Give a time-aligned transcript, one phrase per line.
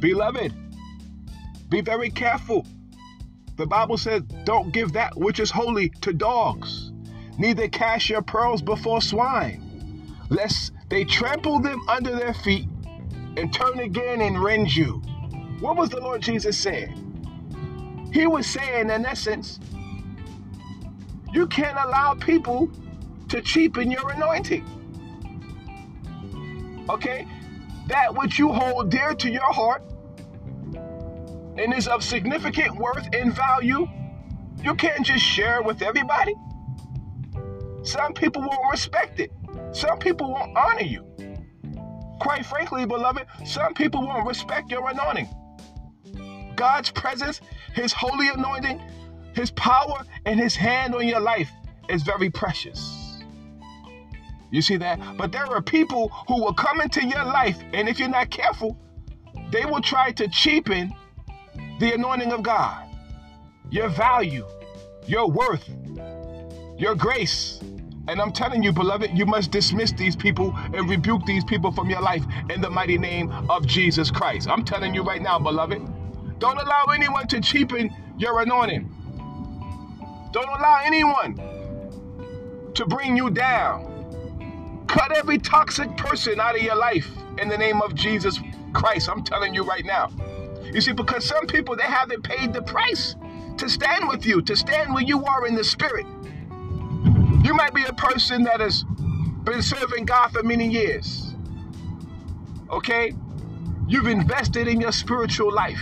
[0.00, 0.54] Beloved,
[1.68, 2.66] be very careful.
[3.56, 6.92] The Bible says, Don't give that which is holy to dogs,
[7.38, 12.66] neither cast your pearls before swine, lest they trample them under their feet
[13.36, 15.02] and turn again and rend you.
[15.60, 18.10] What was the Lord Jesus saying?
[18.12, 19.60] He was saying, in essence,
[21.32, 22.70] you can't allow people
[23.28, 24.64] to cheapen your anointing.
[26.88, 27.26] Okay?
[27.90, 29.82] That which you hold dear to your heart
[31.58, 33.88] and is of significant worth and value,
[34.62, 36.36] you can't just share with everybody.
[37.82, 39.32] Some people won't respect it.
[39.72, 41.04] Some people won't honor you.
[42.20, 45.28] Quite frankly, beloved, some people won't respect your anointing.
[46.54, 47.40] God's presence,
[47.74, 48.80] His holy anointing,
[49.34, 51.50] His power, and His hand on your life
[51.88, 52.99] is very precious.
[54.50, 54.98] You see that?
[55.16, 58.76] But there are people who will come into your life, and if you're not careful,
[59.50, 60.92] they will try to cheapen
[61.78, 62.86] the anointing of God,
[63.70, 64.46] your value,
[65.06, 65.68] your worth,
[66.78, 67.60] your grace.
[68.08, 71.88] And I'm telling you, beloved, you must dismiss these people and rebuke these people from
[71.90, 74.48] your life in the mighty name of Jesus Christ.
[74.48, 75.80] I'm telling you right now, beloved,
[76.38, 78.90] don't allow anyone to cheapen your anointing.
[80.32, 81.36] Don't allow anyone
[82.74, 83.99] to bring you down.
[84.90, 88.40] Cut every toxic person out of your life in the name of Jesus
[88.72, 89.08] Christ.
[89.08, 90.10] I'm telling you right now.
[90.72, 93.14] You see, because some people, they haven't paid the price
[93.58, 96.06] to stand with you, to stand where you are in the spirit.
[97.44, 98.82] You might be a person that has
[99.44, 101.36] been serving God for many years.
[102.68, 103.14] Okay?
[103.86, 105.80] You've invested in your spiritual life.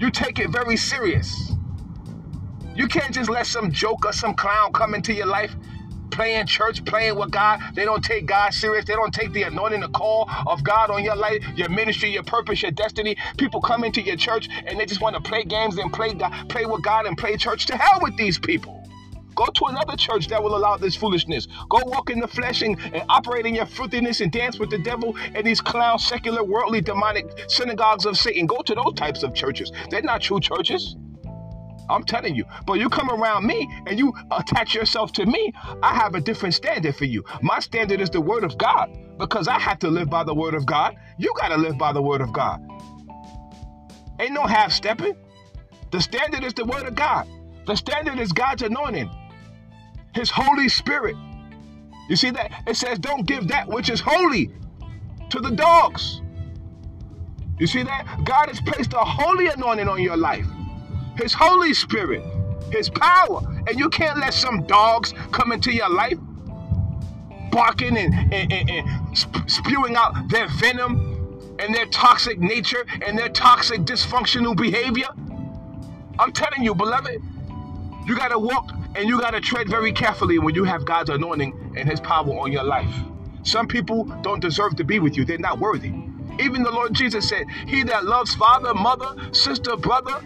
[0.00, 1.52] You take it very serious.
[2.74, 5.54] You can't just let some joke or some clown come into your life
[6.12, 7.60] playing church, playing with God.
[7.74, 8.84] They don't take God serious.
[8.84, 12.22] They don't take the anointing, the call of God on your life, your ministry, your
[12.24, 13.16] purpose, your destiny.
[13.38, 16.48] People come into your church and they just want to play games and play God,
[16.48, 17.66] play with God and play church.
[17.66, 18.78] To hell with these people.
[19.34, 21.48] Go to another church that will allow this foolishness.
[21.70, 24.78] Go walk in the flesh and, and operate in your filthiness and dance with the
[24.78, 28.46] devil and these clown, secular, worldly, demonic synagogues of Satan.
[28.46, 29.72] Go to those types of churches.
[29.90, 30.96] They're not true churches.
[31.92, 32.44] I'm telling you.
[32.66, 36.54] But you come around me and you attach yourself to me, I have a different
[36.54, 37.24] standard for you.
[37.40, 40.54] My standard is the word of God because I have to live by the word
[40.54, 40.96] of God.
[41.18, 42.60] You got to live by the word of God.
[44.18, 45.16] Ain't no half stepping.
[45.90, 47.28] The standard is the word of God.
[47.66, 49.10] The standard is God's anointing,
[50.14, 51.16] His Holy Spirit.
[52.08, 52.64] You see that?
[52.66, 54.50] It says, don't give that which is holy
[55.30, 56.20] to the dogs.
[57.58, 58.24] You see that?
[58.24, 60.46] God has placed a holy anointing on your life.
[61.16, 62.22] His Holy Spirit,
[62.70, 63.40] His power.
[63.68, 66.18] And you can't let some dogs come into your life
[67.50, 73.28] barking and, and, and, and spewing out their venom and their toxic nature and their
[73.28, 75.08] toxic dysfunctional behavior.
[76.18, 77.22] I'm telling you, beloved,
[78.06, 81.10] you got to walk and you got to tread very carefully when you have God's
[81.10, 82.92] anointing and His power on your life.
[83.44, 85.92] Some people don't deserve to be with you, they're not worthy.
[86.40, 90.20] Even the Lord Jesus said, He that loves father, mother, sister, brother,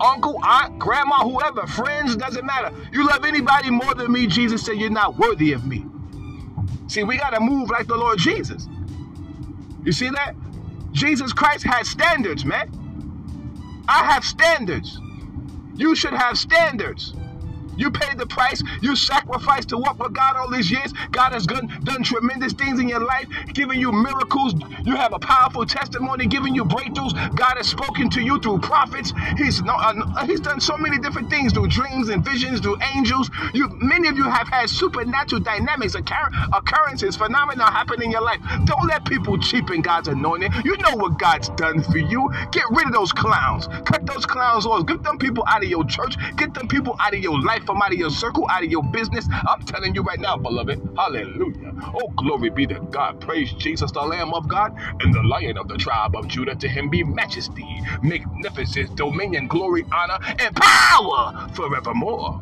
[0.00, 2.74] uncle, aunt, grandma, whoever, friends, doesn't matter.
[2.92, 5.84] You love anybody more than me, Jesus said, You're not worthy of me.
[6.88, 8.68] See, we got to move like the Lord Jesus.
[9.84, 10.34] You see that?
[10.92, 12.70] Jesus Christ had standards, man.
[13.88, 14.98] I have standards.
[15.74, 17.14] You should have standards.
[17.76, 18.62] You paid the price.
[18.82, 20.92] You sacrificed to walk with God all these years.
[21.12, 24.54] God has done, done tremendous things in your life, giving you miracles.
[24.84, 27.14] You have a powerful testimony, giving you breakthroughs.
[27.36, 29.12] God has spoken to you through prophets.
[29.38, 33.30] He's uh, He's done so many different things through dreams and visions, through angels.
[33.54, 38.40] You many of you have had supernatural dynamics, occur, occurrences, phenomena happen in your life.
[38.64, 40.52] Don't let people cheapen God's anointing.
[40.64, 42.30] You know what God's done for you.
[42.52, 43.68] Get rid of those clowns.
[43.84, 44.86] Cut those clowns off.
[44.86, 46.16] Get them people out of your church.
[46.36, 48.84] Get them people out of your life from out of your circle, out of your
[48.84, 49.28] business.
[49.32, 50.80] I'm telling you right now, beloved.
[50.96, 51.72] Hallelujah.
[51.94, 53.20] Oh, glory be to God.
[53.20, 56.56] Praise Jesus, the Lamb of God and the Lion of the tribe of Judah.
[56.56, 57.66] To him be majesty,
[58.02, 62.40] magnificence, dominion, glory, honor, and power forevermore.